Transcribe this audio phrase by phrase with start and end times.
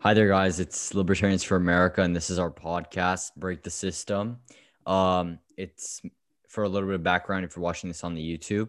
[0.00, 0.60] Hi there, guys.
[0.60, 4.38] It's Libertarians for America, and this is our podcast, Break the System.
[4.86, 6.00] Um, it's
[6.46, 8.68] for a little bit of background if you're watching this on the YouTube.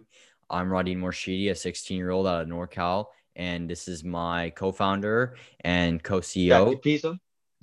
[0.49, 3.05] I'm Radin Morshidi, a 16 year old out of NorCal,
[3.35, 7.19] and this is my co founder and co CEO, Jack Pizzo.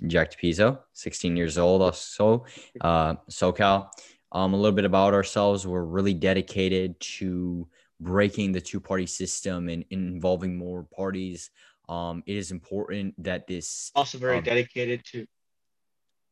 [0.07, 2.45] Jack DePizzo, 16 years old, also
[2.83, 3.89] uh, SoCal.
[4.31, 5.67] Um, a little bit about ourselves.
[5.67, 7.67] We're really dedicated to
[7.99, 11.51] breaking the two party system and, and involving more parties.
[11.89, 15.27] Um, it is important that this Also very Um, dedicated to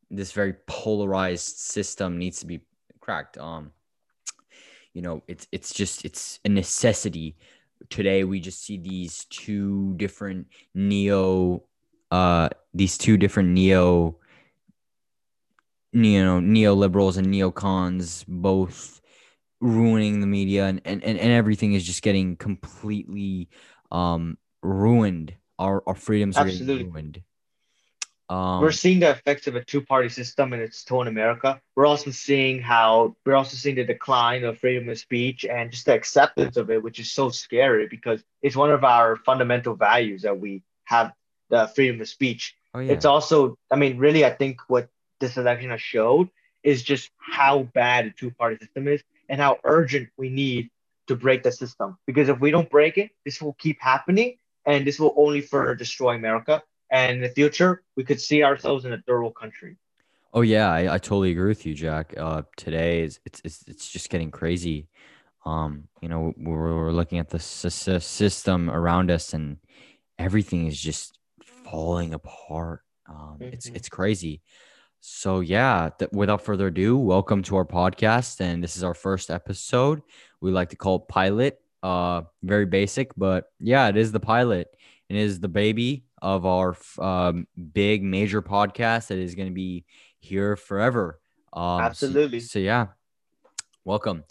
[0.09, 2.61] this very polarized system needs to be
[2.99, 3.37] cracked.
[3.37, 3.71] Um,
[4.93, 7.35] you know, it's it's just it's a necessity.
[7.89, 11.63] Today we just see these two different neo,
[12.11, 14.17] uh, these two different neo,
[15.91, 19.01] you know, neoliberals and neocons both
[19.61, 23.49] ruining the media and, and, and, and everything is just getting completely
[23.91, 25.33] um ruined.
[25.57, 26.85] Our our freedoms are getting Absolutely.
[26.85, 27.21] ruined.
[28.27, 31.61] Um, we're seeing the effects of a two-party system and its toll in America.
[31.75, 35.85] We're also seeing how we're also seeing the decline of freedom of speech and just
[35.85, 40.23] the acceptance of it, which is so scary because it's one of our fundamental values
[40.23, 41.13] that we have
[41.49, 42.55] the freedom of speech.
[42.73, 42.93] oh yeah.
[42.93, 46.29] It's also, I mean, really, I think what this election has showed
[46.63, 50.71] is just how bad a two-party system is and how urgent we need
[51.07, 51.97] to break the system.
[52.07, 55.75] Because if we don't break it, this will keep happening and this will only further
[55.75, 56.61] destroy America.
[56.91, 59.77] And in the future, we could see ourselves in a third world country.
[60.33, 62.13] Oh yeah, I, I totally agree with you, Jack.
[62.17, 64.87] Uh, today is it's, it's it's just getting crazy.
[65.45, 69.57] Um, you know, we're, we're looking at the sy- sy- system around us, and
[70.19, 72.81] everything is just falling apart.
[73.07, 73.75] Um, it's Mhm.
[73.77, 74.41] it's crazy.
[74.99, 79.29] So yeah, th- without further ado, welcome to our podcast, and this is our first
[79.29, 80.01] episode.
[80.41, 81.61] We like to call it pilot.
[81.85, 84.75] Uh, very basic, but yeah, it is the pilot.
[85.07, 89.85] It is the baby of our um, big major podcast that is going to be
[90.17, 91.19] here forever.
[91.53, 92.39] Um, so- Absolutely.
[92.39, 92.87] So, yeah,
[93.83, 94.23] welcome.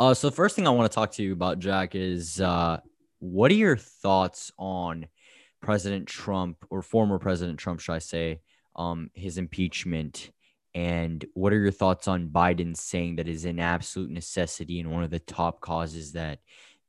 [0.00, 2.80] Uh, so the first thing I want to talk to you about, Jack, is uh,
[3.18, 5.06] what are your thoughts on
[5.60, 8.40] President Trump or former President Trump, should I say,
[8.74, 10.30] um, his impeachment?
[10.74, 15.04] And what are your thoughts on Biden saying that is an absolute necessity and one
[15.04, 16.38] of the top causes that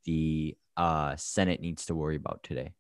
[0.06, 2.74] the uh, Senate needs to worry about today?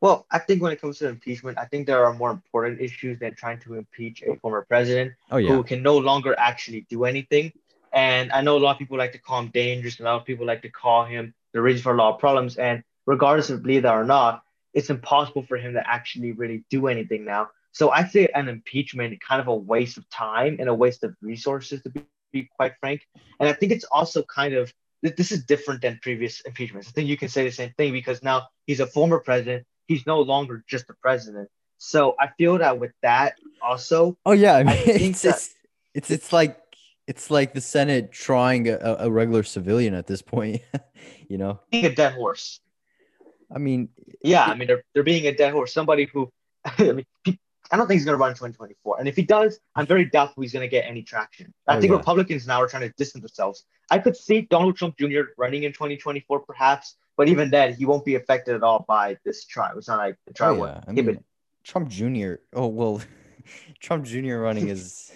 [0.00, 3.18] Well, I think when it comes to impeachment, I think there are more important issues
[3.18, 7.04] than trying to impeach a former president Oh yeah, who can no longer actually do
[7.04, 7.52] anything.
[7.92, 10.20] And I know a lot of people like to call him dangerous, and a lot
[10.20, 12.56] of people like to call him the reason for a lot of problems.
[12.56, 14.42] And regardless of believe that or not,
[14.74, 17.48] it's impossible for him to actually really do anything now.
[17.72, 21.14] So I say an impeachment kind of a waste of time and a waste of
[21.22, 23.00] resources to be, be quite frank.
[23.40, 26.88] And I think it's also kind of this is different than previous impeachments.
[26.88, 29.66] I think you can say the same thing because now he's a former president.
[29.86, 31.48] He's no longer just a president.
[31.78, 35.54] So I feel that with that also, Oh yeah, I mean, think it's, that- it's
[35.94, 36.58] it's it's like
[37.06, 40.62] it's like the Senate trying a, a regular civilian at this point.
[41.28, 42.60] you know, being a dead horse.
[43.54, 43.90] I mean,
[44.22, 45.72] Yeah, I mean they're they're being a dead horse.
[45.72, 46.30] Somebody who,
[46.64, 47.06] I mean,
[47.70, 48.98] I don't think he's going to run in 2024.
[49.00, 51.52] And if he does, I'm very doubtful he's going to get any traction.
[51.66, 51.96] I Oh, think yeah.
[51.98, 53.64] Republicans now are trying to distance themselves.
[53.90, 55.22] I could see Donald Trump Jr.
[55.36, 59.44] running in 2024, perhaps, but even then, he won't be affected at all by this
[59.44, 59.78] trial.
[59.78, 61.24] It's not like the trial oh yeah, I mean,
[61.64, 62.34] Trump Jr.
[62.52, 63.00] Oh well,
[63.80, 64.36] Trump Jr.
[64.36, 65.12] running is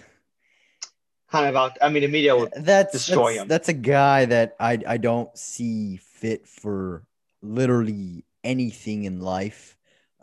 [1.31, 1.77] kind of out.
[1.81, 2.49] I mean, the media will.
[2.57, 3.47] that's destroy that's, him.
[3.47, 7.03] that's a guy that I I don't see fit for
[7.41, 9.77] literally anything in life.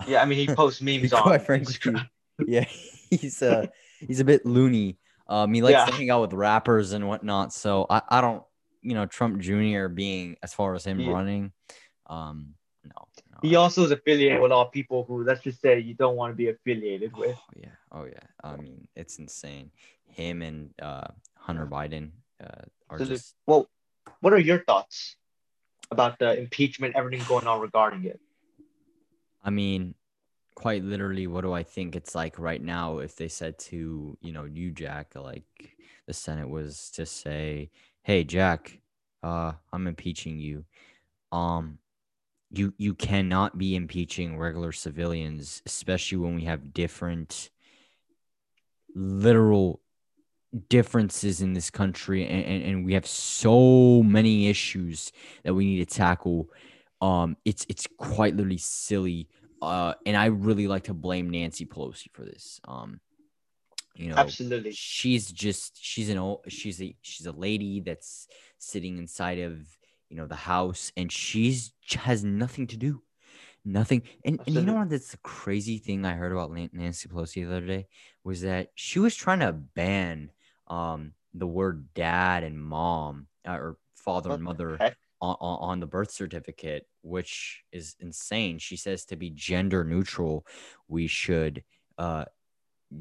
[0.07, 1.23] Yeah, I mean, he posts memes be on.
[1.23, 2.09] quite frank with you, Instagram.
[2.47, 2.65] Yeah,
[3.11, 3.67] he's uh
[3.99, 4.99] he's a bit loony.
[5.29, 5.87] Um, he likes Yeah.
[5.87, 7.53] to hang out with rappers and whatnot.
[7.53, 8.43] So I, I don't,
[8.81, 9.89] you know, Trump Jr.
[9.89, 11.13] being as far as him Yeah.
[11.13, 11.53] running,
[12.07, 13.39] um, no, no.
[13.43, 16.17] He also is affiliated with a lot of people who, let's just say, you don't
[16.17, 17.37] want to be affiliated with.
[17.37, 18.27] Oh yeah, oh yeah.
[18.43, 19.71] I mean, it's insane.
[20.07, 22.13] Him and uh, Hunter Biden
[22.43, 23.35] uh, are So just.
[23.47, 23.69] Well,
[24.21, 25.17] what are your thoughts
[25.91, 28.19] about the impeachment, everything going on regarding it?
[29.45, 29.95] I mean,
[30.59, 34.33] quite literally, what do I think it's like right now if they said to, you
[34.33, 35.77] know, you, Jack, like
[36.09, 37.71] the Senate was to say,
[38.03, 38.81] hey, Jack,
[39.23, 40.65] uh, I'm impeaching you.
[41.31, 41.79] Um,
[42.51, 47.51] you you cannot be impeaching regular civilians, especially when we have different
[48.97, 49.81] literal
[50.69, 55.13] differences in this country and, and, and we have so many issues
[55.45, 56.49] that we need to tackle
[57.03, 59.29] um it's it's quite literally silly
[59.63, 63.01] uh and i really like to blame nancy pelosi for this um
[63.95, 64.73] you know Absolutely.
[64.73, 68.29] she's just she's an old she's a she's a lady that's
[68.59, 69.67] sitting inside of
[70.09, 73.03] you know the house and she's has nothing to do
[73.65, 74.03] Nothing.
[74.25, 74.89] And, and you know what?
[74.89, 77.87] That's the crazy thing I heard about Nancy Pelosi the other day
[78.25, 80.31] was that she was trying to ban
[80.69, 84.95] um the word dad and mom uh, or father What and the mother?
[85.21, 88.59] On, on, the birth certificate, which is insane.
[88.59, 90.47] She says to be gender neutral,
[90.87, 91.65] we should
[91.99, 92.25] uh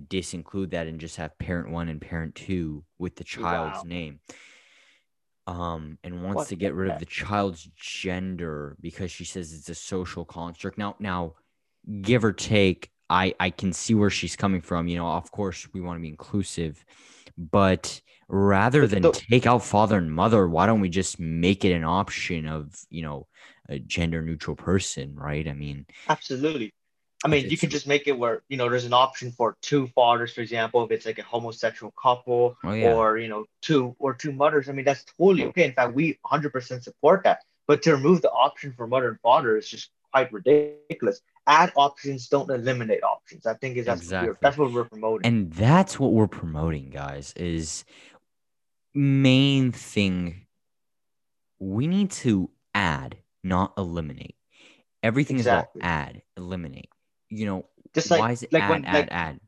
[0.09, 3.89] disinclude that and just have parent one and parent two with the child's Wow.
[3.89, 4.19] name.
[5.45, 9.69] Um, and wants What to get rid of the child's gender because she says it's
[9.69, 10.77] a social construct.
[10.77, 11.35] Now, now,
[12.01, 14.89] give or take, I I can see where she's coming from.
[14.89, 16.83] You know, of course, we want to be inclusive,
[17.37, 21.63] but rather But than the, take out father and mother, why don't we just make
[21.63, 23.27] it an option of you know
[23.69, 25.47] a gender neutral person, right?
[25.47, 26.73] I mean, absolutely.
[27.25, 29.87] I mean, you can just make it where, you know, there's an option for two
[29.87, 33.95] fathers, for example, if it's like a homosexual couple oh yeah, or, you know, two
[33.97, 34.69] or two mothers.
[34.69, 35.65] I mean, that's totally okay.
[35.65, 37.39] In fact, we 100% support that.
[37.67, 41.21] But to remove the option for mother and father is just quite ridiculous.
[41.45, 43.45] Add options, don't eliminate options.
[43.45, 45.25] I think is that's what we're that's what we're promoting.
[45.25, 47.85] And that's what we're promoting, guys, is
[48.93, 50.45] main thing
[51.59, 54.35] we need to add, not eliminate.
[55.03, 56.89] Everything is about add, eliminate.
[57.29, 59.39] You know, Just like, why is it like add, when add, like add?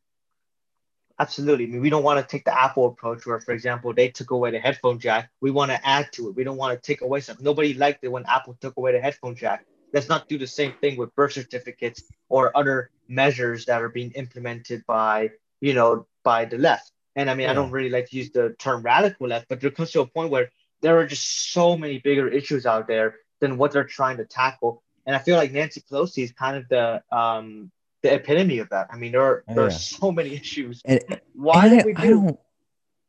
[1.19, 1.65] Absolutely.
[1.65, 4.31] I mean, we don't want to take the Apple approach where, for example, they took
[4.31, 5.29] away the headphone jack.
[5.41, 6.35] We want to add to it.
[6.35, 7.43] We don't want to take away something.
[7.43, 9.65] Nobody liked it when Apple took away the headphone jack.
[9.93, 14.11] Let's not do the same thing with birth certificates or other measures that are being
[14.11, 15.31] implemented by,
[15.61, 16.91] you know, by the left.
[17.15, 19.71] And I mean, I don't really like to use the term radical left, but there
[19.71, 20.51] comes to a point where
[20.81, 24.83] there are just so many bigger issues out there than what they're trying to tackle.
[25.05, 27.71] And I feel like Nancy Pelosi is kind of the um
[28.01, 28.87] the epitome of that.
[28.91, 31.01] I mean, there are Oh, there are so many issues And,
[31.33, 32.09] why and did I, we I do?
[32.11, 32.39] don't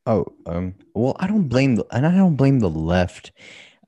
[0.07, 3.33] oh um well I don't blame the and I don't blame the left.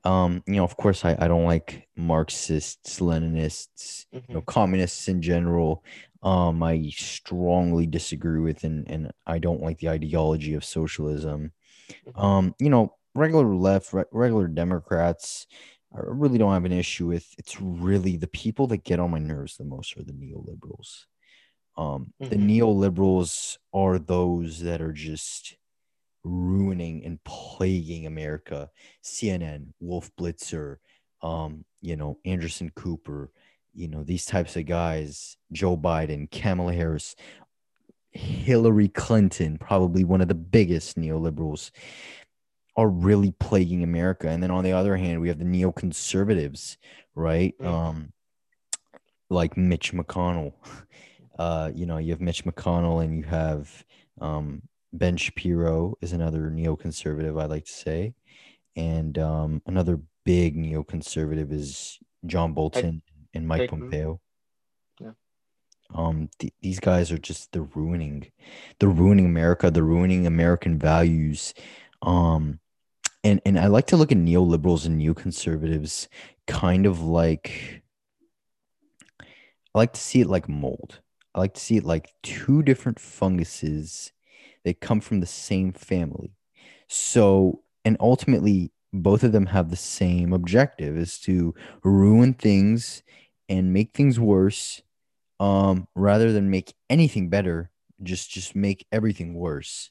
[0.03, 4.43] Um, you know, of course I, I don't like Marxists, Leninists, you know, Mhm.
[4.43, 5.83] communists in general.
[6.23, 11.53] Um, I strongly disagree with and, and I don't like the ideology of socialism.
[12.05, 12.13] Mhm.
[12.15, 15.47] Um, you know, regular left, re- regular Democrats,
[15.95, 17.33] I really don't have an issue with.
[17.37, 21.05] It's really the people that get on my nerves the most are the neoliberals.
[21.77, 22.37] Um, the Mhm.
[22.37, 25.57] neoliberals are those that are just
[26.23, 28.69] ruining and plaguing America.
[29.03, 30.77] CNN, Wolf Blitzer,
[31.21, 33.31] um, you know, Anderson Cooper,
[33.73, 37.15] you know, these types of guys, Joe Biden, Kamala Harris,
[38.11, 41.71] Hillary Clinton, probably one of the biggest neoliberals,
[42.75, 44.29] are really plaguing America.
[44.29, 46.77] And then on the other hand, we have the neoconservatives,
[47.15, 47.55] right?
[47.59, 47.65] Mhm.
[47.65, 48.13] Um,
[49.29, 50.53] like Mitch McConnell.
[51.39, 53.83] Uh, you know, you have Mitch McConnell and you have
[54.21, 54.61] um,
[54.93, 58.13] Ben Shapiro is another neoconservative, I like to say.
[58.75, 63.01] And um, another big neoconservative is John Bolton
[63.33, 64.21] and Mike Pompeo.
[64.99, 65.11] Yeah.
[65.93, 68.31] Um, th- these guys are just they're ruining,
[68.79, 69.69] they're ruining America.
[69.69, 71.53] They're ruining American values.
[72.01, 72.59] Um,
[73.23, 76.07] and and I like to look at neoliberals and neoconservatives
[76.45, 77.83] kind of like
[79.21, 80.99] I like to see it like mold.
[81.33, 84.11] I like to see it like two different funguses
[84.63, 86.35] that come from the same family.
[86.87, 93.03] So, and ultimately, both of them have the same objective is to ruin things
[93.49, 94.81] and make things worse
[95.39, 97.71] um rather than make anything better
[98.03, 99.89] just just make everything worse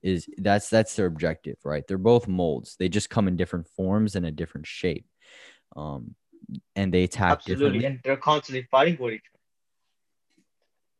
[0.00, 4.14] is that's that's their objective right they're both molds they just come in different forms
[4.14, 5.06] and a different shape
[5.74, 6.14] um
[6.76, 7.84] and they attack Absolutely.
[7.84, 9.40] And they're constantly fighting for each other.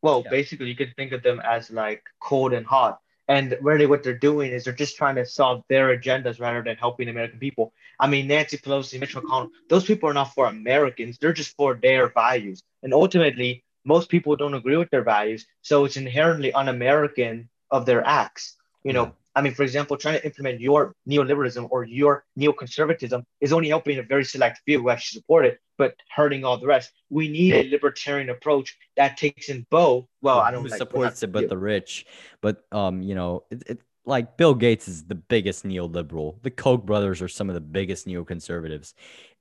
[0.02, 0.30] Well, Yeah.
[0.30, 3.00] basically, you can think of them as like cold and hot.
[3.28, 6.76] And really, what they're doing is they're just trying to solve their agendas rather than
[6.76, 7.73] helping American people.
[7.99, 11.18] I mean, Nancy Pelosi, Mitch McConnell, those people are not for Americans.
[11.18, 12.62] They're just for their values.
[12.83, 15.47] And ultimately, most people don't agree with their values.
[15.62, 18.56] So it's inherently un American of their acts.
[18.85, 23.52] You know, I mean, for example, trying to implement your neoliberalism or your neoconservatism is
[23.52, 26.92] only helping a very select few who actually support it, but hurting all the rest.
[27.11, 30.06] We need a libertarian approach that takes in both.
[30.23, 32.06] Well, I don't who like supports it but the rich
[32.40, 36.85] but um you know it, it like bill gates is the biggest neoliberal the koch
[36.85, 38.95] brothers are some of the biggest neoconservatives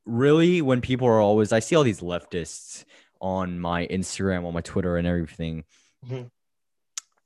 [0.06, 2.86] really when people are always i see all these leftists
[3.22, 5.64] on my instagram on my twitter and everything
[6.08, 6.30] Mhm.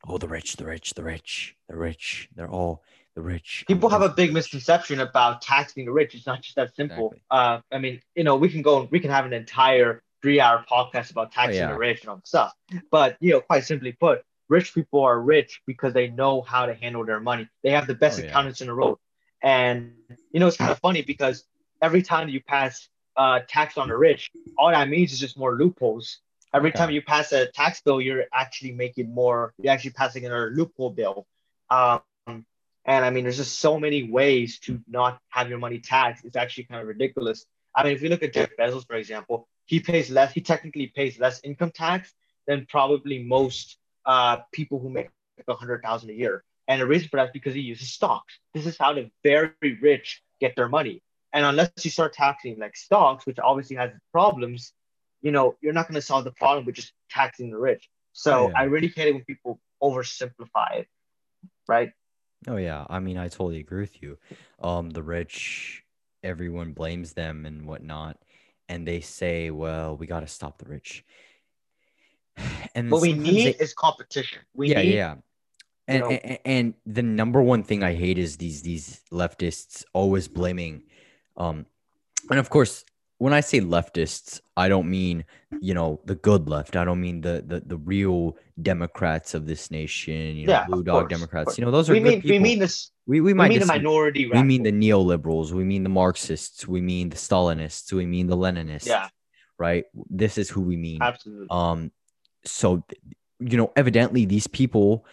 [0.08, 2.84] oh the rich the rich the rich the rich they're all
[3.19, 6.15] the rich people have a big misconception about taxing the rich.
[6.15, 7.07] It's not just that simple.
[7.07, 7.21] Exactly.
[7.38, 11.11] Uh, I mean, you know, we can go, we can have an entire three-hour podcast
[11.11, 11.73] about taxing Oh, yeah.
[11.73, 12.51] the rich and all that stuff.
[12.91, 14.23] But you know, quite simply put,
[14.57, 17.45] rich people are rich because they know how to handle their money.
[17.63, 18.29] They have the best Oh, yeah.
[18.29, 18.97] accountants in the world.
[19.41, 19.93] And
[20.33, 21.38] you know, it's kind of funny because
[21.81, 25.53] every time you pass uh, tax on the rich, all that means is just more
[25.61, 26.19] loopholes.
[26.53, 26.79] Every Okay.
[26.79, 29.53] time you pass a tax bill, you're actually making more.
[29.61, 31.17] You're actually passing another loophole bill.
[31.69, 32.01] Um,
[32.89, 36.25] and I mean, there's just so many ways to not have your money taxed.
[36.25, 37.46] It's actually kind of ridiculous.
[37.75, 40.34] I mean, if you look at Jeff Bezos, for example, he pays less.
[40.34, 42.12] He technically pays less income tax
[42.48, 43.77] than probably most
[44.08, 45.12] uh, people who make
[45.48, 46.43] a hundred thousand a year.
[46.67, 48.39] And the reason for that is because he uses stocks.
[48.55, 51.03] This is how the very rich get their money.
[51.31, 54.74] And unless you start taxing like stocks, which obviously has problems,
[55.22, 57.88] you know, you're not going to solve the problem with just taxing the rich.
[58.13, 58.60] So Oh, yeah.
[58.62, 60.88] I really hate it when people oversimplify it,
[61.67, 61.91] right?
[62.48, 64.17] Oh yeah, I mean I totally agree with you.
[64.62, 65.84] Um, the rich,
[66.24, 68.17] everyone blames them and whatnot,
[68.69, 71.03] and they say, "Well, we got to stop the rich."
[72.75, 74.39] And What we need they- is competition.
[74.55, 75.15] We yeah, need yeah.
[75.88, 80.27] And, know- and and the number one thing I hate is these these leftists always
[80.27, 80.84] blaming,
[81.36, 81.65] um,
[82.29, 82.86] and of course
[83.19, 85.25] when I say leftists, I don't mean
[85.61, 86.75] you know the good left.
[86.75, 90.35] I don't mean the the, the real Democrats of this nation.
[90.38, 91.57] You know, Yeah, blue dog course, Democrats.
[91.57, 92.35] You know, those are we good mean people.
[92.38, 95.51] we mean this we, we we might mean the minority We mean the neoliberals.
[95.51, 96.67] We mean the Marxists.
[96.67, 97.91] We mean the Stalinists.
[97.93, 98.88] We mean the Leninists.
[98.88, 99.09] Yeah,
[99.57, 99.85] Right.
[100.09, 101.01] This is who we mean.
[101.01, 101.47] absolutely.
[101.51, 101.91] Um.
[102.45, 102.85] So,
[103.39, 105.05] you know, evidently these people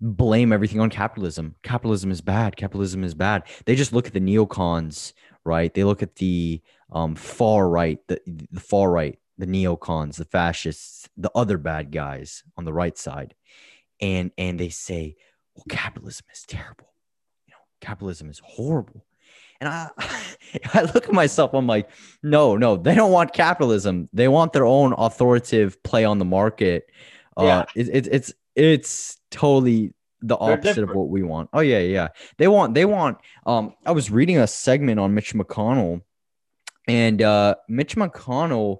[0.00, 1.54] blame everything on capitalism.
[1.62, 2.56] Capitalism is bad.
[2.56, 3.44] Capitalism is bad.
[3.64, 5.12] They just look at the neocons,
[5.44, 5.72] right?
[5.72, 8.20] They look at the um far right, the
[8.50, 13.34] the far right, the neocons, the fascists, the other bad guys on the right side,
[14.00, 15.16] and and they say,
[15.54, 16.92] well, capitalism is terrible
[17.46, 19.04] you know, capitalism is horrible.
[19.60, 19.88] And I,
[20.74, 21.88] I look at myself, I'm like,
[22.22, 24.08] no, no, they don't want capitalism.
[24.12, 26.90] They want their own authoritative play on the market.
[27.36, 27.64] Uh, Yeah.
[27.74, 29.92] it, it, it's, it's totally
[30.26, 31.50] the opposite of what we want.
[31.52, 32.08] Oh yeah, yeah.
[32.38, 36.02] They want, they want, um, I was reading a segment on Mitch McConnell
[36.88, 38.78] and, uh, Mitch McConnell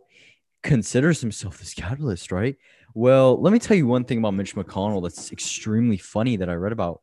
[0.62, 2.56] considers himself this catalyst, right?
[2.94, 6.54] Well, let me tell you one thing about Mitch McConnell that's extremely funny that I
[6.54, 7.00] read about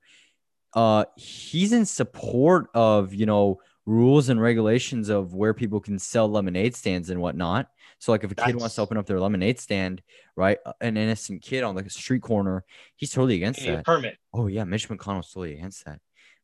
[0.74, 6.30] uh he's in support of you know rules and regulations of where people can sell
[6.30, 7.68] lemonade stands and whatnot.
[8.00, 10.02] So like if a kid wants to open up their lemonade stand
[10.36, 12.64] right uh, an innocent kid on the street corner
[12.96, 13.86] he's totally against that.
[13.86, 14.18] permit.
[14.34, 16.00] oh yeah mitch mcconnell's totally against that.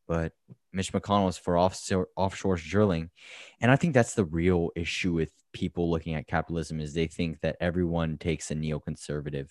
[0.08, 0.34] But
[0.72, 3.10] mitch mcconnell is for offshore offshore drilling.
[3.60, 7.42] And i think that's the real issue with people looking at capitalism is they think
[7.42, 9.50] that everyone takes a neoconservative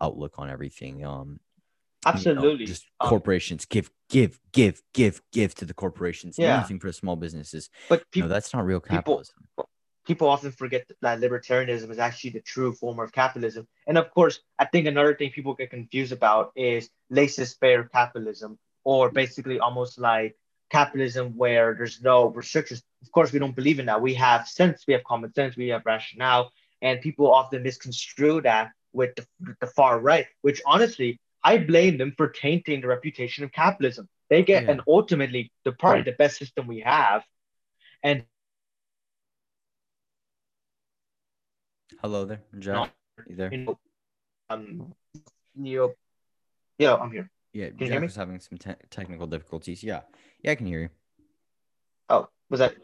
[0.00, 1.04] outlook on everything.
[1.04, 1.40] Um
[2.16, 2.66] you know, Absolutely.
[2.66, 6.36] just Um, corporations give, give, give, give, give to the corporations.
[6.38, 6.56] Yeah.
[6.58, 7.70] Nothing for the small businesses.
[7.88, 9.36] but No, that's not real capitalism.
[10.06, 13.66] people often forget that libertarianism is actually the true form of capitalism.
[13.86, 19.10] And of course, I think another thing people get confused about is laissez-faire capitalism, or
[19.10, 20.34] basically almost like
[20.70, 22.82] capitalism where there's no restrictions.
[23.02, 24.00] Of course, we don't believe in that.
[24.00, 28.70] We have sense, we have common sense, we have rationale, and people often misconstrue that
[28.92, 33.44] with the, with the far right, which honestly, I blame them for tainting the reputation
[33.44, 34.08] of capitalism.
[34.30, 34.70] They get, Yeah.
[34.72, 37.24] and ultimately, the probably the best system we have,
[38.02, 38.24] and
[42.00, 42.92] Hello there, Jack.
[43.26, 43.52] You there?
[44.50, 44.94] um,
[45.56, 45.94] Neo,
[46.78, 47.30] yeah, I'm here.
[47.52, 49.82] Yeah, you hear Jack was having some te- technical difficulties.
[49.82, 50.02] Yeah,
[50.42, 50.88] yeah, I can hear you.
[52.08, 52.74] Oh, was that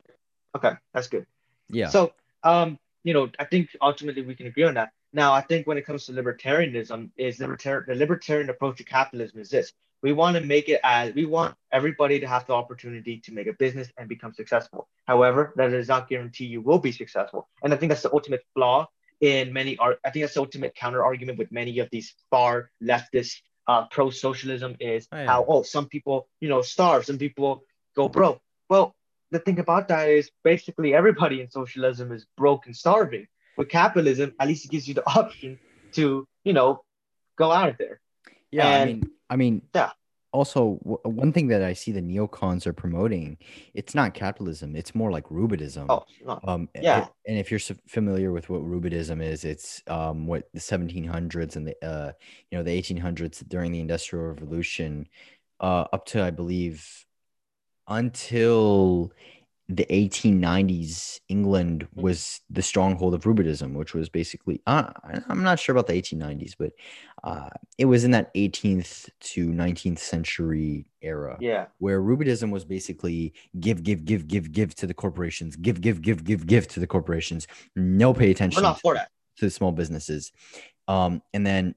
[0.57, 0.73] okay?
[0.93, 1.27] That's good.
[1.69, 4.93] Yeah, So, um, you know, I think ultimately we can agree on that.
[5.15, 9.39] Now, I think when it comes to libertarianism, is libertarian the libertarian approach to capitalism
[9.41, 13.19] is this: we want to make it as we want everybody to have the opportunity
[13.21, 14.89] to make a business and become successful.
[15.07, 18.43] However, that does not guarantee you will be successful, and I think that's the ultimate
[18.55, 18.89] flaw
[19.21, 19.79] in many.
[19.81, 23.37] I think that's the ultimate counter argument with many of these far leftist
[23.69, 25.27] uh, pro socialism is Oh, yeah.
[25.27, 27.63] how oh some people you know starve, some people
[27.95, 28.41] go broke.
[28.69, 28.97] Well,
[29.31, 33.29] the thing about that is basically everybody in socialism is broke and starving.
[33.57, 35.59] With capitalism, at least it gives you the option
[35.93, 36.83] to, you know,
[37.37, 38.01] go out of there.
[38.51, 38.69] yeah.
[38.69, 39.91] I mean, I mean, Yeah.
[40.33, 43.39] Also, w- one thing that I see the neocons are promoting,
[43.73, 44.75] it's not capitalism.
[44.75, 45.87] It's more like Rubidism.
[45.89, 46.41] Oh, no.
[46.43, 47.07] Um, Yeah.
[47.29, 51.77] and if you're familiar with what Rubidism is, it's um, what the 1700s and the
[51.87, 52.13] uh,
[52.51, 55.07] you know, the 1800s during the Industrial Revolution,
[55.61, 57.07] uh, up to I believe
[57.87, 59.13] until
[59.69, 62.03] the 1890s, England Mhm.
[62.03, 64.91] was the stronghold of Rubidism, which was basically uh,
[65.29, 66.73] I'm not sure about the 1890s, but
[67.23, 71.67] uh, it was in that 18th to 19th century era Yeah.
[71.79, 76.25] where Rubidism was basically give, give, give, give, give to the corporations, give, give, give,
[76.25, 79.09] give, give to the corporations, no pay We're attention not for that.
[79.37, 80.31] to the small businesses.
[80.89, 81.75] Um, and then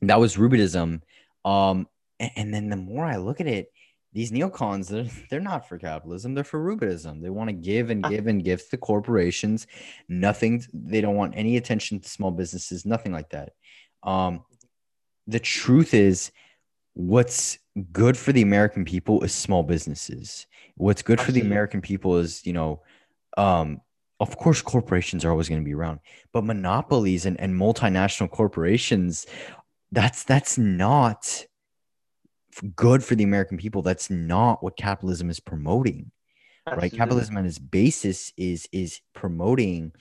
[0.00, 1.02] that was Rubidism.
[1.44, 1.86] Um,
[2.18, 3.70] a- and, then the more I look at it,
[4.12, 6.34] these neocons, they're, they're not for capitalism.
[6.34, 7.22] They're for rubidism.
[7.22, 9.66] They want to give and give and give to corporations.
[10.08, 10.64] Nothing.
[10.72, 12.84] They don't want any attention to small businesses.
[12.84, 13.52] Nothing like that.
[14.02, 14.44] Um,
[15.26, 16.32] the truth is,
[16.94, 17.58] what's
[17.92, 20.46] good for the American people is small businesses.
[20.76, 22.82] What's good for the American people is, you know,
[23.36, 23.80] um,
[24.18, 26.00] of course, corporations are always going to be around,
[26.32, 29.26] but monopolies and, and multinational corporations,
[29.92, 31.44] that's that's not
[32.76, 33.82] good for the American people.
[33.82, 36.10] That's not what capitalism is promoting.
[36.66, 36.82] Absolutely.
[36.82, 36.98] Right?
[36.98, 39.92] Capitalism on its basis is is promoting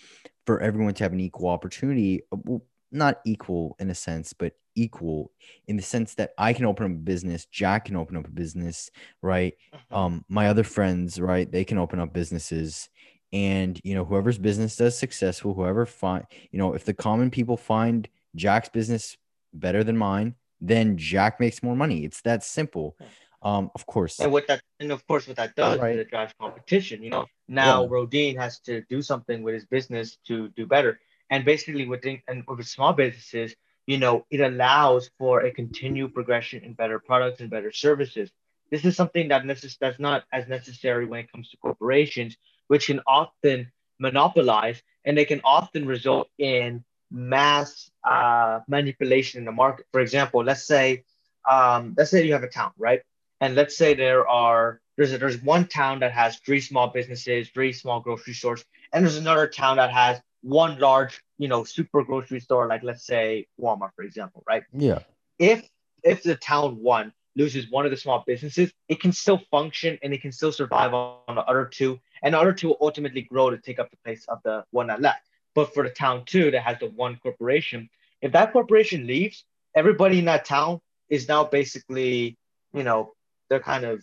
[0.45, 2.21] for everyone to have an equal opportunity.
[2.31, 5.31] Uh, well, not equal in a sense, but equal
[5.67, 8.31] in the sense that I can open up a business, Jack can open up a
[8.31, 8.89] business,
[9.21, 9.53] right?
[9.73, 9.95] Mm-hmm.
[9.95, 11.49] Um, my other friends, right?
[11.49, 12.89] They can open up businesses.
[13.31, 17.57] And you know, whoever's business does successful, whoever find, you know, if the common people
[17.57, 19.17] find Jack's business
[19.53, 22.03] better than mine, then Jack makes more money.
[22.03, 22.97] It's that simple.
[23.41, 24.19] Um, of course.
[24.19, 25.95] And what that and of course what that does right.
[25.95, 27.01] is it drives competition.
[27.01, 27.87] You know, now yeah.
[27.89, 30.99] Rodin has to do something with his business to do better.
[31.29, 33.55] And basically with and with small businesses,
[33.87, 38.29] you know, it allows for a continued progression in better products and better services.
[38.71, 42.35] This is something that necess- that's not as necessary when it comes to corporations,
[42.67, 49.51] which can often monopolize and they can often result in mass uh, manipulation in the
[49.51, 49.85] market.
[49.91, 51.03] For example, let's say
[51.49, 53.01] um, let's say you have a town, right?
[53.41, 57.49] And let's say there are there's a, there's one town that has three small businesses,
[57.49, 62.03] three small grocery stores, and there's another town that has one large, you know, super
[62.03, 64.63] grocery store, like let's say Walmart, for example, right?
[64.73, 64.99] Yeah.
[65.37, 65.67] If
[66.03, 70.13] if the town one loses one of the small businesses, it can still function and
[70.13, 73.49] it can still survive on the other two, and the other two will ultimately grow
[73.49, 75.28] to take up the place of the one that left.
[75.59, 77.89] But for the town two that has the one corporation,
[78.21, 79.43] if that corporation leaves,
[79.75, 82.37] everybody in that town is now basically,
[82.73, 83.11] you know,
[83.49, 84.01] they're kind of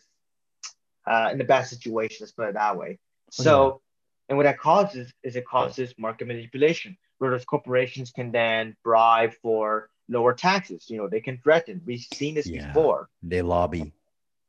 [1.07, 2.19] uh, in a bad situation.
[2.21, 2.99] Let's put it that way.
[3.31, 4.29] So, yeah.
[4.29, 9.33] and what that causes is it causes market manipulation, where those corporations can then bribe
[9.41, 10.91] for lower taxes.
[10.91, 11.81] You know, they can threaten.
[11.87, 12.67] We've seen this yeah.
[12.67, 13.09] before.
[13.23, 13.95] They lobby.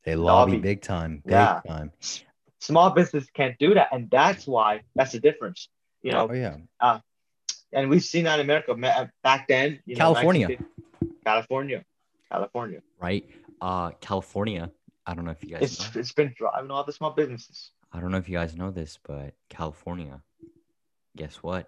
[0.03, 0.61] They lobby, lobby.
[0.61, 1.21] big time.
[1.23, 1.61] Big yeah.
[1.65, 1.93] time.
[2.59, 5.69] Small business can't do that, and that's why that's the difference.
[6.01, 6.57] You know, oh, yeah.
[6.79, 6.99] Uh,
[7.73, 9.79] and we've seen that in America uh, back then.
[9.85, 10.57] You know, California.
[11.25, 11.83] California.
[12.31, 12.81] California.
[12.99, 13.29] Right.
[13.61, 14.71] Uh, California.
[15.05, 15.63] I don't know if you guys.
[15.63, 15.99] It's, know.
[15.99, 17.71] it's been driving all the small businesses.
[17.91, 20.21] I don't know if you guys know this, but California.
[21.15, 21.67] Guess what?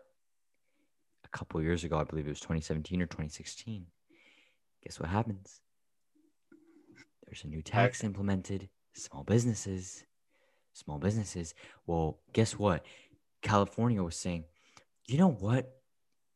[1.23, 3.85] A couple years ago, I believe it was 2017 or 2016.
[4.83, 5.61] Guess what happens?
[7.25, 8.69] There's a new tax implemented.
[8.93, 10.03] Small businesses.
[10.73, 11.53] Small businesses.
[11.87, 12.85] Well, guess what?
[13.41, 14.45] California was saying,
[15.07, 15.71] you know what?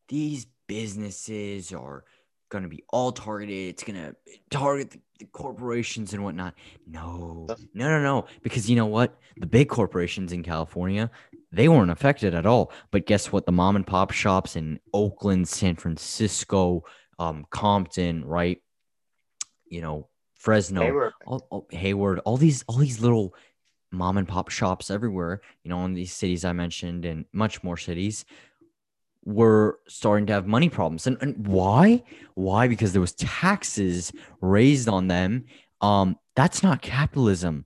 [0.09, 2.03] These businesses are
[2.49, 3.69] going to be all targeted.
[3.69, 4.15] It's going to
[4.49, 6.53] target the, the, corporations and whatnot.
[6.87, 8.25] No, no, no, no.
[8.41, 9.17] Because you know what?
[9.37, 11.09] The big corporations in California,
[11.51, 12.71] they weren't affected at all.
[12.91, 13.45] But guess what?
[13.45, 16.83] The mom and pop shops in Oakland, San Francisco,
[17.19, 18.61] um, Compton, right?
[19.65, 21.13] You know, Fresno, Hayward.
[21.25, 23.33] All, all, Hayward, all these, all these little
[23.93, 27.77] mom and pop shops everywhere, you know, in these cities I mentioned and much more
[27.77, 28.25] cities
[29.23, 31.07] were starting to have money problems.
[31.07, 32.03] And, and why?
[32.33, 32.67] Why?
[32.67, 35.45] Because there was taxes raised on them.
[35.79, 37.65] Um, that's not capitalism,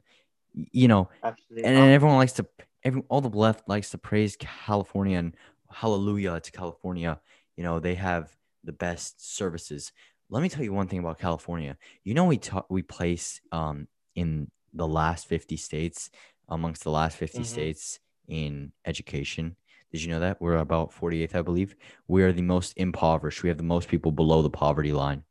[0.53, 1.09] you know.
[1.23, 2.45] Absolutely and, and everyone likes to,
[2.83, 5.35] every all the left likes to praise California and
[5.71, 7.19] hallelujah to California.
[7.55, 9.91] You know, they have the best services.
[10.29, 11.77] Let me tell you one thing about California.
[12.03, 16.09] You know, we talk, we place um in the last 50 states
[16.49, 17.45] amongst the last 50 mm-hmm.
[17.45, 19.55] states in education.
[19.91, 20.41] Did you know that?
[20.41, 21.75] We're about 48th, I believe.
[22.07, 23.43] We are the most impoverished.
[23.43, 25.23] We have the most people below the poverty line.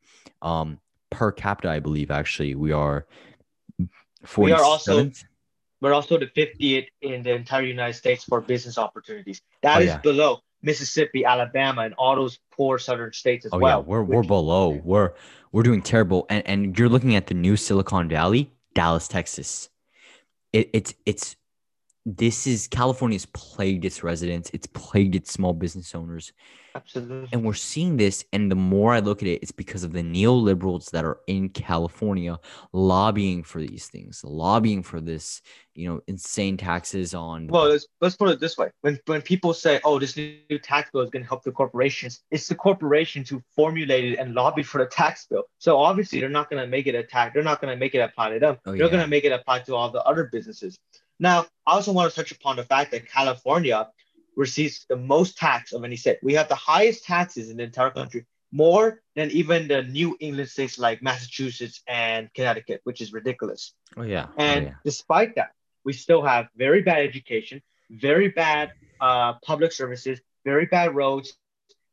[0.42, 0.78] Um,
[1.10, 3.06] per capita, I believe, actually, we are
[4.24, 4.38] 47th.
[4.38, 5.10] We are also
[5.80, 9.42] we're also the 50th in the entire United States for business opportunities.
[9.62, 9.98] That oh, is yeah.
[9.98, 13.80] below Mississippi, Alabama, and all those poor southern states as oh, well.
[13.80, 14.80] Yeah, we're we're below.
[14.82, 15.12] We're
[15.52, 16.26] we're doing terrible.
[16.30, 18.50] And and you're looking at the new Silicon Valley.
[18.76, 19.70] Dallas, Texas.
[20.52, 21.36] It, it's it's
[22.08, 24.48] this is California's plagued its residents.
[24.54, 26.32] It's plagued its small business owners.
[26.76, 27.28] Absolutely.
[27.32, 28.24] And we're seeing this.
[28.32, 31.48] And the more I look at it, it's because of the neoliberals that are in
[31.48, 32.38] California
[32.72, 35.42] lobbying for these things, lobbying for this,
[35.74, 37.48] you know, insane taxes on.
[37.48, 38.70] Well, let's, let's put it this way.
[38.82, 42.20] When, when people say, oh, this new tax bill is going to help the corporations,
[42.30, 45.42] it's the corporations who formulated and lobbied for the tax bill.
[45.58, 47.34] So obviously, they're not going to make it a tax.
[47.34, 48.58] They're not going to make it apply to them.
[48.64, 48.90] Oh, they're yeah.
[48.90, 50.78] going to make it apply to all the other businesses.
[51.18, 53.88] Now, I also want to touch upon the fact that California
[54.36, 56.18] receives the most tax of any state.
[56.22, 60.48] We have the highest taxes in the entire country more than even the New England
[60.48, 63.74] states like Massachusetts and Connecticut, which is ridiculous.
[63.96, 64.26] Oh yeah.
[64.36, 64.74] And oh, yeah.
[64.84, 65.50] despite that,
[65.84, 71.34] we still have very bad education, very bad uh, public services, very bad roads.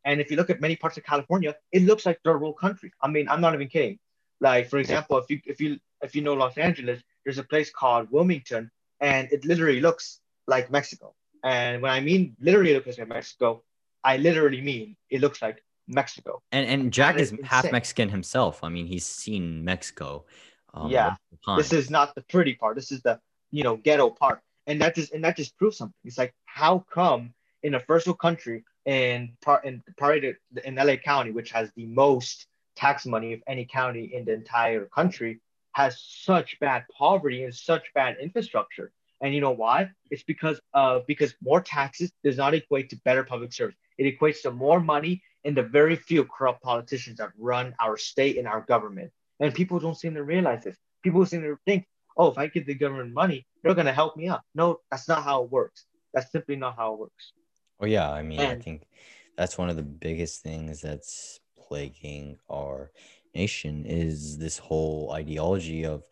[0.06, 2.92] And if you look at many parts of California, it looks like third world country.
[3.02, 4.00] I mean, I'm not even kidding.
[4.40, 7.72] Like for example, if you if you if you know Los Angeles, there's a place
[7.72, 11.14] called Wilmington, and it literally looks like Mexico.
[11.44, 13.64] And when I mean literally looks like Mexico,
[14.04, 16.42] I literally mean it looks like Mexico.
[16.52, 17.72] And and Jack And is half insane.
[17.72, 18.64] Mexican himself.
[18.64, 20.26] I mean, he's seen Mexico.
[20.74, 21.16] Um, Yeah.
[21.58, 22.76] This is not the pretty part.
[22.76, 23.20] This is the
[23.52, 25.94] you know ghetto part, and that just and that just proves something.
[26.06, 30.96] It's like how come in a first world country in part in the, in LA
[30.96, 35.40] County, which has the most tax money of any county in the entire country,
[35.74, 38.92] has such bad poverty and such bad infrastructure.
[39.22, 39.90] And you know why?
[40.12, 43.76] It's because uh because more taxes does not equate to better public service.
[43.98, 48.38] It equates to more money in the very few corrupt politicians that run our state
[48.38, 49.12] and our government.
[49.40, 50.78] And people don't seem to realize this.
[51.04, 51.86] People seem to think,
[52.18, 54.42] oh, if I give the government money, they're going to help me out.
[54.56, 55.86] No, that's not how it works.
[56.14, 57.34] That's simply not how it works.
[57.80, 58.88] Oh yeah, I mean, I think
[59.36, 62.92] that's one of the biggest things that's plaguing our
[63.36, 66.04] nation is this whole ideology of,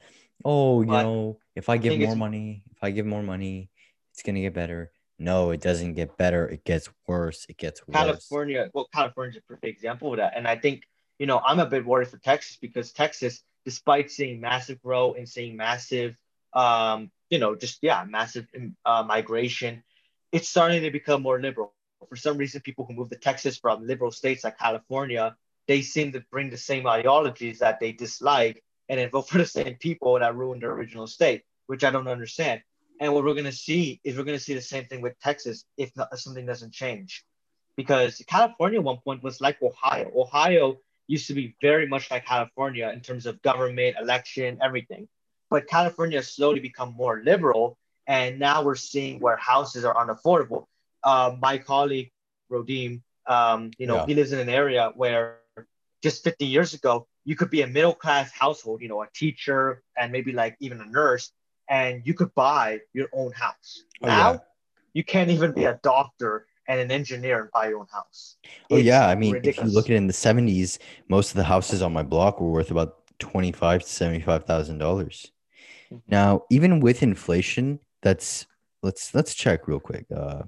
[0.44, 3.70] oh, you know, if I give more money, if I give more money,
[4.14, 4.92] it's gonna get better.
[5.20, 6.48] No, it doesn't get better.
[6.48, 7.46] It gets worse.
[7.48, 7.96] It gets worse.
[7.96, 10.34] California, well, California's a perfect example of that.
[10.36, 10.82] And I think,
[11.20, 15.30] you know, I'm a bit worried for Texas because Texas, despite seeing massive growth and
[15.30, 16.16] seeing massive,
[16.54, 18.48] um, you know, just, yeah, massive
[18.84, 19.84] uh, migration,
[20.32, 21.76] it's starting to become more liberal.
[22.10, 25.36] For some reason, people who move to Texas from liberal states like California,
[25.68, 29.46] they seem to bring the same ideologies that they dislike and then vote for the
[29.46, 32.62] same people that ruined their original state, which I don't understand.
[33.00, 35.20] And what we're going to see is we're going to see the same thing with
[35.20, 37.24] Texas if, not, if something doesn't change.
[37.78, 40.12] Because California at one point was like Ohio.
[40.16, 45.08] Ohio used to be very much like California in terms of government, election, everything.
[45.50, 47.78] But California has slowly become more liberal.
[48.08, 50.66] And now we're seeing where houses are unaffordable.
[51.04, 52.12] Uh, my colleague,
[52.52, 54.06] Rodim, um, you know, Yeah.
[54.06, 55.40] he lives in an area where
[56.02, 59.84] just 50 years ago, you could be a middle class household, you know, a teacher
[59.98, 61.32] and maybe like even a nurse,
[61.70, 63.84] and you could buy your own house.
[64.02, 64.38] Oh, now, yeah.
[64.94, 68.38] you can't even be a doctor and an engineer and buy your own house.
[68.70, 71.38] Oh It's yeah, I mean, if you look at it in the '70s, most of
[71.38, 75.32] the houses on my block were worth about twenty-five to seventy-five thousand dollars.
[75.92, 76.02] Mhm.
[76.08, 78.48] Now, even with inflation, that's
[78.82, 80.06] let's let's check real quick.
[80.16, 80.44] Uh,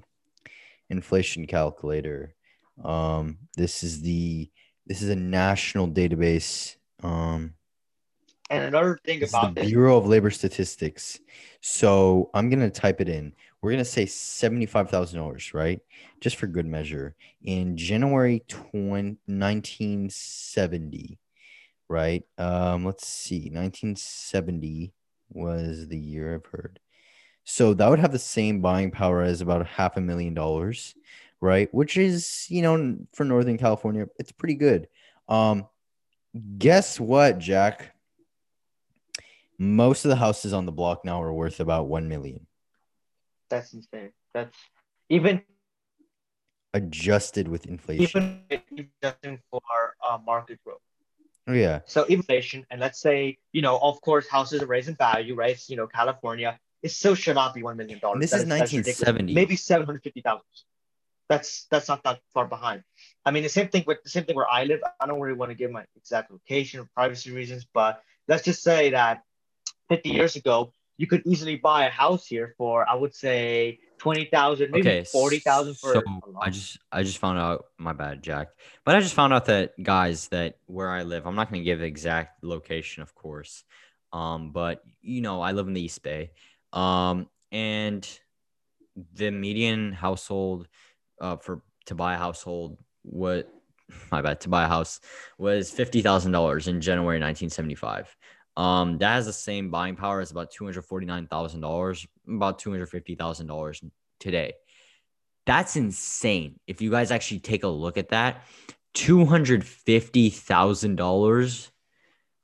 [0.90, 2.34] inflation calculator.
[2.82, 4.50] Um, this is the
[4.86, 6.76] this is a national database.
[7.02, 7.54] Um,
[8.50, 11.18] And another thing this is the this, Bureau of Labor Statistics.
[11.60, 13.34] So I'm gonna type it in.
[13.62, 15.80] We're gonna say seventy-five thousand dollars, right?
[16.20, 17.16] Just for good measure.
[17.42, 21.18] In January 20, 1970,
[21.88, 22.24] right?
[22.38, 24.92] Um, let's see, 1970
[25.30, 26.80] was the year I've heard.
[27.44, 30.94] So that would have the same buying power as about half a million dollars,
[31.40, 31.72] right?
[31.72, 34.88] Which is, you know, for Northern California, it's pretty good.
[35.28, 35.66] Um,
[36.58, 37.94] guess what, Jack?
[39.58, 42.46] Most of the houses on the block now are worth about 1 million
[43.54, 44.10] that's insane.
[44.32, 44.56] That's
[45.08, 45.42] even
[46.72, 48.42] adjusted with inflation.
[48.50, 49.60] even adjusting for
[50.06, 50.80] uh, market growth.
[51.46, 51.80] Oh, yeah.
[51.84, 55.58] So inflation, and let's say, you know, of course, houses are raising value, right?
[55.68, 58.00] You know, California, it still should not be $1 million.
[58.18, 59.00] This That is ridiculous.
[59.02, 59.34] 1970.
[59.34, 60.40] Maybe 750,000.
[61.28, 62.82] That's that's not that far behind.
[63.24, 64.80] I mean, the same thing with the same thing where I live.
[65.00, 68.62] I don't really want to give my exact location for privacy reasons, but let's just
[68.62, 69.22] say that
[69.88, 74.70] 50 years ago, you could easily buy a house here for, I would say, 20,000,
[74.70, 76.46] maybe Okay, 40,000 for so a lot.
[76.46, 78.48] I just I just found out my bad, Jack.
[78.84, 81.64] But I just found out that guys that where I live, I'm not going to
[81.64, 83.64] give the exact location, of course.
[84.12, 86.32] Um, but you know, I live in the East Bay.
[86.72, 88.06] Um, and
[89.14, 90.68] the median household
[91.20, 93.48] uh for to buy a household what
[94.10, 95.00] my bad to buy a house
[95.38, 98.16] was fifty thousand dollars in January 1975.
[98.56, 102.06] Um, that has the same buying power as about two hundred forty nine thousand dollars,
[102.28, 103.82] about two hundred fifty thousand dollars
[104.20, 104.54] today.
[105.46, 106.58] That's insane.
[106.66, 108.44] If you guys actually take a look at that,
[108.94, 111.70] two hundred fifty thousand dollars.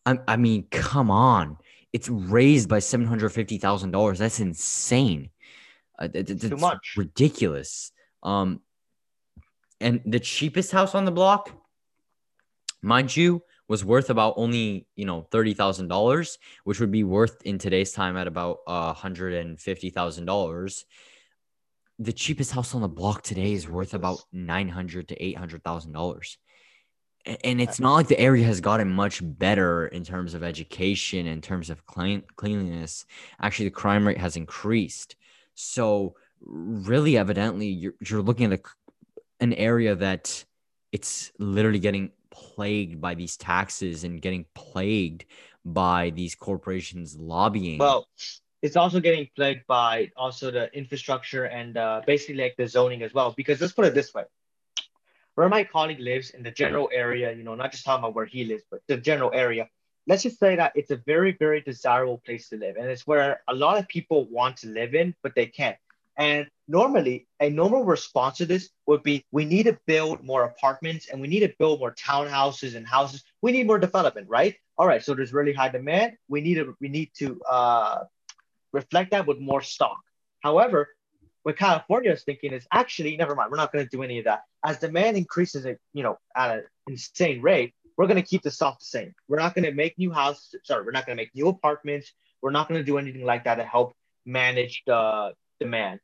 [0.04, 1.59] I, I mean, come on,
[1.92, 4.18] it's raised by seven hundred fifty thousand dollars.
[4.18, 5.30] That's insane.
[5.98, 6.94] Uh, Too much.
[6.96, 7.92] ridiculous.
[8.22, 8.61] Um,
[9.80, 11.50] and the cheapest house on the block,
[12.83, 17.40] mind you, was worth about only you know thirty thousand dollars, which would be worth
[17.42, 20.85] in today's time at about uh, hundred and fifty thousand dollars.
[21.98, 25.62] The cheapest house on the block today is worth about nine hundred to eight hundred
[25.62, 26.37] thousand dollars.
[27.26, 31.42] And it's not like the area has gotten much better in terms of education, in
[31.42, 33.04] terms of clean, cleanliness.
[33.42, 35.16] Actually, the crime rate has increased.
[35.54, 38.62] So, really, evidently, you're, you're looking at a,
[39.40, 40.44] an area that
[40.92, 45.24] it's literally getting plagued by these taxes and getting plagued
[45.64, 47.79] by these corporations lobbying.
[47.79, 48.09] Well,
[48.62, 53.14] it's also getting plagued by also the infrastructure and uh, basically like the zoning as
[53.14, 53.33] well.
[53.37, 54.24] Because let's put it this way:
[55.35, 58.26] where my colleague lives in the general area, you know, not just talking about where
[58.26, 59.68] he lives, but the general area.
[60.07, 63.42] Let's just say that it's a very, very desirable place to live, and it's where
[63.48, 65.76] a lot of people want to live in, but they can't.
[66.16, 71.09] And normally, a normal response to this would be we need to build more apartments
[71.09, 73.25] and we need to build more townhouses and houses.
[73.42, 74.57] We need more development, right?
[74.77, 76.14] All right, so there's really high demand.
[76.29, 78.05] We need to we need to uh,
[78.73, 79.99] reflect that with more stock.
[80.40, 80.88] However,
[81.42, 83.51] what California is thinking is actually never mind.
[83.51, 84.42] We're not going to do any of that.
[84.64, 88.51] As demand increases, at, you know, at an insane rate, we're going to keep the
[88.51, 89.14] stock the same.
[89.29, 90.55] We're not going to make new houses.
[90.64, 92.12] Sorry, we're not going to make new apartments.
[92.42, 93.94] We're not going to do anything like that to help
[94.25, 96.01] manage the demand.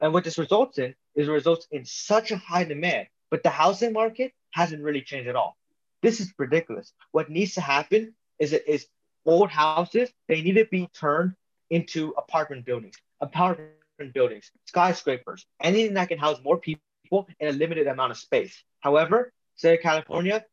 [0.00, 3.50] And what this results in is it results in such a high demand, but the
[3.50, 5.56] housing market hasn't really changed at all.
[6.02, 6.92] This is ridiculous.
[7.12, 8.86] What needs to happen is it is
[9.26, 11.34] old houses, they need to be turned
[11.70, 13.70] into apartment buildings, apartment
[14.12, 18.62] buildings, skyscrapers, anything that can house more people in a limited amount of space.
[18.80, 20.44] However, state of California,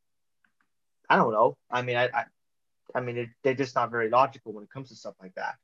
[1.10, 1.58] I don't know.
[1.70, 2.24] I mean, I, I,
[2.96, 5.56] I mean, it, they're just not very logical when it comes to stuff like that.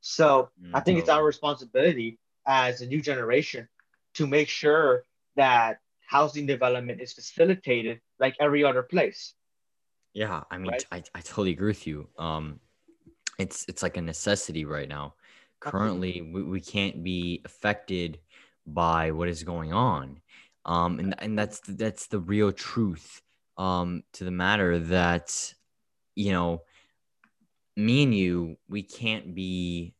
[0.00, 3.68] So Mm, I think it's our responsibility as a new generation
[4.14, 5.04] to make sure
[5.36, 5.78] that
[6.08, 9.34] housing development is facilitated like every other place.
[10.14, 10.84] Yeah, I mean, Right.
[10.90, 12.08] I, I totally agree with you.
[12.18, 12.60] Um,
[13.38, 15.14] it's it's like a necessity right now.
[15.60, 18.20] Currently, we, we can't be affected
[18.66, 20.20] by what is going on.
[20.64, 23.20] Um, and and that's that's the real truth
[23.58, 25.54] um to the matter that
[26.14, 26.62] you know
[27.76, 29.94] me and you we can't be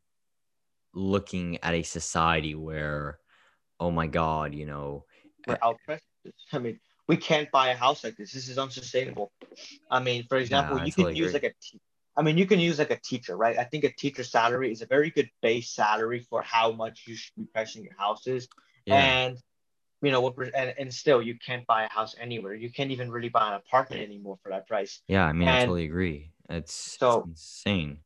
[0.97, 3.19] looking at a society where
[3.79, 5.05] oh my god, you know,
[5.47, 6.01] We're eh, outpressed.
[6.53, 8.33] I mean, we can't buy a house like this.
[8.33, 9.31] This is unsustainable.
[9.91, 11.41] I mean, for example, I you totally can use agree.
[11.41, 11.81] like a te-
[12.17, 13.59] I mean, you can use like a teacher, right?
[13.59, 17.15] I think a teacher salary is a very good base salary for how much you
[17.15, 18.49] should be pricing your houses.
[18.87, 18.95] yeah.
[18.97, 19.39] And
[20.03, 22.55] you know, what, and, and still you can't buy a house anywhere.
[22.55, 25.03] You can't even really buy an apartment anymore for that price.
[25.09, 26.33] Yeah, I mean, I totally agree.
[26.49, 27.99] It's, so- it's insane.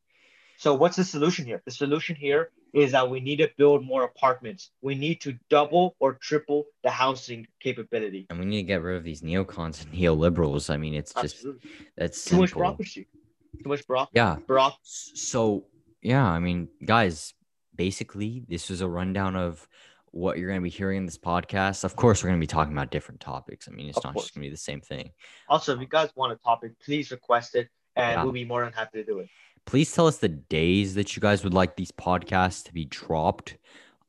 [0.57, 1.61] So what's the solution here?
[1.65, 4.71] The solution here is that we need to build more apartments.
[4.81, 8.27] We need to double or triple the housing capability.
[8.29, 10.69] And we need to get rid of these neocons and neoliberals.
[10.69, 11.69] I mean, it's just Absolutely.
[11.97, 12.61] that's Too much simple.
[12.61, 13.07] bureaucracy.
[13.63, 14.11] Too much bureaucracy.
[14.15, 14.37] Yeah.
[14.47, 15.65] Bureauc- S- So
[16.01, 17.33] yeah, I mean, guys,
[17.75, 19.67] basically, this is a rundown of
[20.11, 21.83] what you're gonna be hearing in this podcast.
[21.83, 23.67] Of course, we're gonna be talking about different topics.
[23.67, 24.25] I mean, it's Of not course.
[24.25, 25.11] just gonna be the same thing.
[25.47, 28.23] Also, if you guys want a topic, please request it, and Yeah.
[28.23, 29.29] we'll be more than happy to do it.
[29.65, 33.57] Please tell us the days that you guys would like these podcasts to be dropped.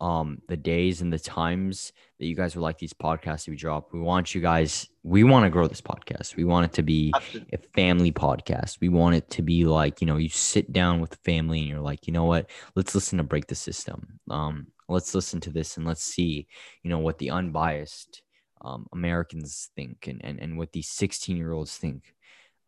[0.01, 3.57] Um the days and the times that you guys would like these podcasts to be
[3.57, 3.93] dropped.
[3.93, 6.35] We want you guys we want to grow this podcast.
[6.35, 7.51] We want it to be Absolutely.
[7.53, 8.81] a family podcast.
[8.81, 11.69] We want it to be like you know you sit down with the family and
[11.69, 12.51] you're like you know what?
[12.75, 14.19] Let's listen to break the system.
[14.29, 16.47] Um let's listen to this and let's see
[16.83, 18.21] you know what the unbiased
[18.63, 22.15] um, americans think and, and and what these 16 year olds think.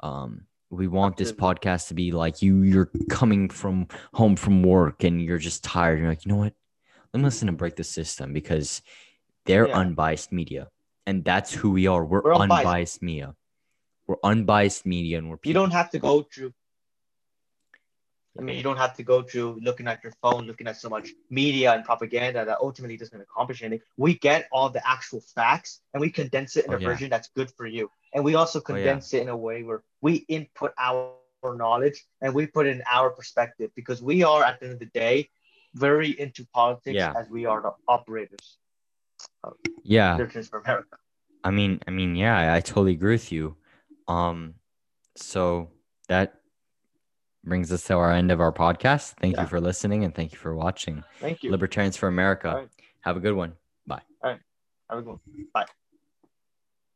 [0.01, 5.05] Um we want this podcast to be like you you're coming from home from work
[5.05, 6.55] and you're just tired you're like you know what
[7.13, 8.83] let me listen to break the system because
[9.47, 9.79] they're Yeah.
[9.79, 10.69] unbiased media
[11.07, 12.67] and that's who we are we're, We're unbiased.
[12.67, 13.03] unbiased.
[13.03, 13.35] media
[14.07, 16.53] we're unbiased media and we're You don't have to go through.
[18.37, 20.89] I mean, you don't have to go through looking at your phone, looking at so
[20.89, 23.87] much media and propaganda that ultimately doesn't accomplish anything.
[23.97, 26.89] We get all the actual facts and we condense it in Oh, a yeah.
[26.89, 27.89] version that's good for you.
[28.15, 28.75] And we also Oh, yeah.
[28.75, 31.13] condense it in a way where we input our
[31.45, 34.87] knowledge and we put in our perspective because we are, at the end of the
[34.87, 35.29] day,
[35.75, 37.13] very into politics Yeah.
[37.17, 38.59] as we are the operators.
[39.83, 40.17] yeah
[40.51, 40.97] for America.
[41.43, 43.57] i mean i mean yeah I, I totally agree with you
[44.09, 44.55] um
[45.17, 45.71] so
[46.09, 46.41] that
[47.45, 49.43] brings us to our end of our podcast thank Yeah.
[49.43, 51.51] you for listening and thank you for watching Thank you.
[51.51, 52.69] libertarians for america right.
[53.01, 53.53] have a good one
[53.87, 54.03] Bye.
[54.23, 54.41] All right.
[54.89, 55.21] Have a good one.
[55.53, 55.67] Bye.